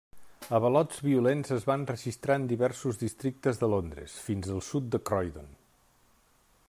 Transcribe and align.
Avalots 0.59 1.01
violents 1.07 1.53
es 1.57 1.67
van 1.71 1.83
registrar 1.91 2.37
en 2.41 2.47
diversos 2.53 2.99
districtes 3.03 3.61
de 3.65 3.71
Londres, 3.75 4.17
fins 4.31 4.51
al 4.55 4.65
sud 4.73 4.89
de 4.97 5.03
Croydon. 5.11 5.55